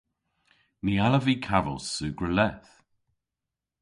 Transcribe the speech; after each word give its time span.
Ny 0.83 0.93
allav 1.05 1.23
vy 1.27 1.35
kavos 1.47 1.85
sugra 1.95 2.29
leth. 2.37 2.71